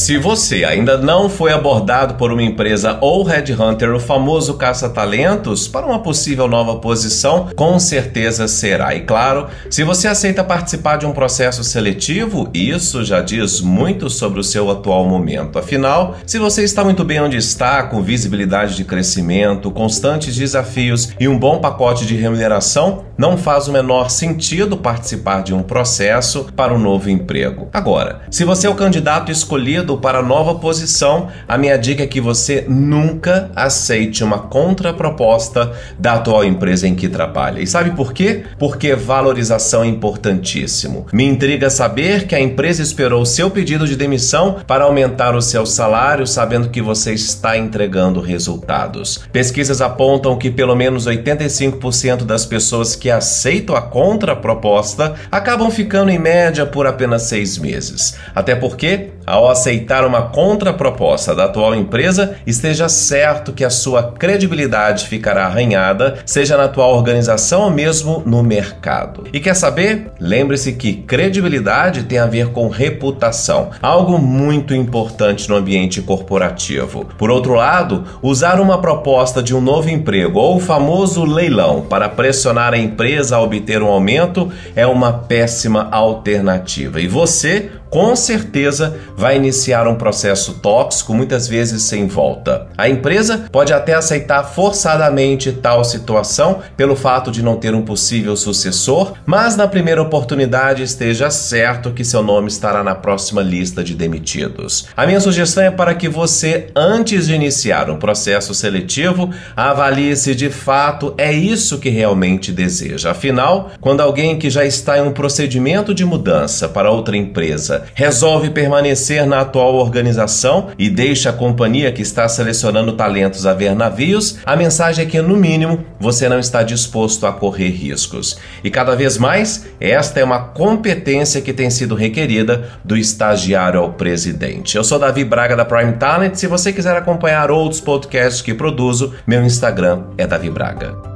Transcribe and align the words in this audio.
Se 0.00 0.16
você 0.16 0.64
ainda 0.64 0.96
não 0.96 1.28
foi 1.28 1.52
abordado 1.52 2.14
por 2.14 2.32
uma 2.32 2.42
empresa 2.42 2.96
ou 3.02 3.22
headhunter, 3.22 3.94
o 3.94 4.00
famoso 4.00 4.54
caça-talentos, 4.54 5.68
para 5.68 5.84
uma 5.84 5.98
possível 5.98 6.48
nova 6.48 6.76
posição, 6.76 7.48
com 7.54 7.78
certeza 7.78 8.48
será. 8.48 8.94
E 8.94 9.02
claro, 9.02 9.48
se 9.68 9.84
você 9.84 10.08
aceita 10.08 10.42
participar 10.42 10.96
de 10.96 11.04
um 11.04 11.12
processo 11.12 11.62
seletivo, 11.62 12.48
isso 12.54 13.04
já 13.04 13.20
diz 13.20 13.60
muito 13.60 14.08
sobre 14.08 14.40
o 14.40 14.42
seu 14.42 14.70
atual 14.70 15.04
momento. 15.04 15.58
Afinal, 15.58 16.16
se 16.24 16.38
você 16.38 16.64
está 16.64 16.82
muito 16.82 17.04
bem 17.04 17.20
onde 17.20 17.36
está, 17.36 17.82
com 17.82 18.02
visibilidade 18.02 18.76
de 18.76 18.84
crescimento, 18.84 19.70
constantes 19.70 20.34
desafios 20.34 21.10
e 21.20 21.28
um 21.28 21.38
bom 21.38 21.58
pacote 21.58 22.06
de 22.06 22.16
remuneração, 22.16 23.04
não 23.18 23.36
faz 23.36 23.68
o 23.68 23.72
menor 23.72 24.08
sentido 24.08 24.78
participar 24.78 25.42
de 25.42 25.52
um 25.52 25.62
processo 25.62 26.46
para 26.56 26.72
um 26.72 26.78
novo 26.78 27.10
emprego. 27.10 27.68
Agora, 27.70 28.22
se 28.30 28.46
você 28.46 28.66
é 28.66 28.70
o 28.70 28.74
candidato 28.74 29.30
escolhido 29.30 29.89
para 29.98 30.18
a 30.18 30.22
nova 30.22 30.54
posição, 30.56 31.28
a 31.46 31.56
minha 31.56 31.76
dica 31.76 32.02
é 32.02 32.06
que 32.06 32.20
você 32.20 32.64
nunca 32.68 33.50
aceite 33.54 34.22
uma 34.22 34.38
contraproposta 34.38 35.72
da 35.98 36.14
atual 36.14 36.44
empresa 36.44 36.86
em 36.86 36.94
que 36.94 37.08
trabalha. 37.08 37.60
E 37.60 37.66
sabe 37.66 37.90
por 37.90 38.12
quê? 38.12 38.44
Porque 38.58 38.94
valorização 38.94 39.82
é 39.82 39.86
importantíssimo. 39.86 41.06
Me 41.12 41.24
intriga 41.24 41.70
saber 41.70 42.26
que 42.26 42.34
a 42.34 42.40
empresa 42.40 42.82
esperou 42.82 43.22
o 43.22 43.26
seu 43.26 43.50
pedido 43.50 43.86
de 43.86 43.96
demissão 43.96 44.56
para 44.66 44.84
aumentar 44.84 45.34
o 45.34 45.42
seu 45.42 45.64
salário, 45.66 46.26
sabendo 46.26 46.68
que 46.68 46.82
você 46.82 47.12
está 47.12 47.56
entregando 47.56 48.20
resultados. 48.20 49.20
Pesquisas 49.32 49.80
apontam 49.80 50.36
que 50.36 50.50
pelo 50.50 50.74
menos 50.74 51.06
85% 51.06 52.24
das 52.24 52.44
pessoas 52.44 52.96
que 52.96 53.10
aceitam 53.10 53.74
a 53.76 53.82
contraproposta 53.82 55.14
acabam 55.30 55.70
ficando 55.70 56.10
em 56.10 56.18
média 56.18 56.66
por 56.66 56.86
apenas 56.86 57.22
seis 57.22 57.58
meses. 57.58 58.16
Até 58.34 58.54
porque, 58.54 59.09
ao 59.30 59.48
aceitar 59.48 60.04
uma 60.04 60.22
contraproposta 60.22 61.34
da 61.34 61.44
atual 61.44 61.74
empresa, 61.74 62.36
esteja 62.46 62.88
certo 62.88 63.52
que 63.52 63.64
a 63.64 63.70
sua 63.70 64.12
credibilidade 64.12 65.06
ficará 65.06 65.46
arranhada, 65.46 66.18
seja 66.26 66.56
na 66.56 66.64
atual 66.64 66.94
organização 66.94 67.62
ou 67.62 67.70
mesmo 67.70 68.22
no 68.26 68.42
mercado. 68.42 69.24
E 69.32 69.40
quer 69.40 69.54
saber? 69.54 70.10
Lembre-se 70.18 70.72
que 70.72 70.94
credibilidade 70.94 72.04
tem 72.04 72.18
a 72.18 72.26
ver 72.26 72.48
com 72.48 72.68
reputação, 72.68 73.70
algo 73.80 74.18
muito 74.18 74.74
importante 74.74 75.48
no 75.48 75.56
ambiente 75.56 76.02
corporativo. 76.02 77.06
Por 77.16 77.30
outro 77.30 77.54
lado, 77.54 78.04
usar 78.22 78.60
uma 78.60 78.80
proposta 78.80 79.42
de 79.42 79.54
um 79.54 79.60
novo 79.60 79.88
emprego 79.88 80.38
ou 80.38 80.56
o 80.56 80.60
famoso 80.60 81.24
leilão 81.24 81.82
para 81.82 82.08
pressionar 82.08 82.74
a 82.74 82.78
empresa 82.78 83.36
a 83.36 83.40
obter 83.40 83.82
um 83.82 83.88
aumento 83.88 84.50
é 84.74 84.86
uma 84.86 85.12
péssima 85.12 85.88
alternativa. 85.90 87.00
E 87.00 87.06
você, 87.06 87.70
com 87.90 88.14
certeza, 88.14 88.96
vai 89.16 89.36
iniciar 89.36 89.88
um 89.88 89.96
processo 89.96 90.54
tóxico, 90.54 91.12
muitas 91.12 91.48
vezes 91.48 91.82
sem 91.82 92.06
volta. 92.06 92.68
A 92.78 92.88
empresa 92.88 93.46
pode 93.50 93.72
até 93.72 93.94
aceitar 93.94 94.44
forçadamente 94.44 95.52
tal 95.52 95.84
situação 95.84 96.60
pelo 96.76 96.94
fato 96.94 97.30
de 97.30 97.42
não 97.42 97.56
ter 97.56 97.74
um 97.74 97.82
possível 97.82 98.36
sucessor, 98.36 99.14
mas 99.26 99.56
na 99.56 99.66
primeira 99.66 100.00
oportunidade 100.00 100.84
esteja 100.84 101.30
certo 101.30 101.90
que 101.90 102.04
seu 102.04 102.22
nome 102.22 102.48
estará 102.48 102.84
na 102.84 102.94
próxima 102.94 103.42
lista 103.42 103.82
de 103.82 103.94
demitidos. 103.94 104.86
A 104.96 105.06
minha 105.06 105.20
sugestão 105.20 105.64
é 105.64 105.70
para 105.70 105.94
que 105.94 106.08
você, 106.08 106.68
antes 106.76 107.26
de 107.26 107.34
iniciar 107.34 107.90
um 107.90 107.96
processo 107.96 108.54
seletivo, 108.54 109.30
avalie 109.56 110.16
se 110.16 110.34
de 110.34 110.48
fato 110.48 111.12
é 111.18 111.32
isso 111.32 111.78
que 111.78 111.88
realmente 111.88 112.52
deseja. 112.52 113.10
Afinal, 113.10 113.70
quando 113.80 114.00
alguém 114.00 114.38
que 114.38 114.48
já 114.48 114.64
está 114.64 114.98
em 114.98 115.02
um 115.02 115.12
procedimento 115.12 115.92
de 115.92 116.04
mudança 116.04 116.68
para 116.68 116.90
outra 116.90 117.16
empresa 117.16 117.79
resolve 117.94 118.50
permanecer 118.50 119.26
na 119.26 119.40
atual 119.40 119.74
organização 119.74 120.68
e 120.78 120.88
deixa 120.88 121.30
a 121.30 121.32
companhia 121.32 121.92
que 121.92 122.02
está 122.02 122.28
selecionando 122.28 122.92
talentos 122.92 123.46
a 123.46 123.54
ver 123.54 123.74
navios, 123.74 124.38
a 124.44 124.56
mensagem 124.56 125.04
é 125.04 125.08
que, 125.08 125.20
no 125.20 125.36
mínimo, 125.36 125.84
você 125.98 126.28
não 126.28 126.38
está 126.38 126.62
disposto 126.62 127.26
a 127.26 127.32
correr 127.32 127.70
riscos. 127.70 128.38
E 128.62 128.70
cada 128.70 128.94
vez 128.94 129.18
mais, 129.18 129.66
esta 129.80 130.20
é 130.20 130.24
uma 130.24 130.40
competência 130.40 131.40
que 131.40 131.52
tem 131.52 131.70
sido 131.70 131.94
requerida 131.94 132.70
do 132.84 132.96
estagiário 132.96 133.80
ao 133.80 133.92
presidente. 133.92 134.76
Eu 134.76 134.84
sou 134.84 134.98
Davi 134.98 135.24
Braga 135.24 135.56
da 135.56 135.64
Prime 135.64 135.92
Talent. 135.94 136.34
Se 136.34 136.46
você 136.46 136.72
quiser 136.72 136.96
acompanhar 136.96 137.50
outros 137.50 137.80
podcasts 137.80 138.42
que 138.42 138.54
produzo, 138.54 139.14
meu 139.26 139.44
Instagram 139.44 140.04
é 140.16 140.26
Davi 140.26 140.50
Braga. 140.50 141.09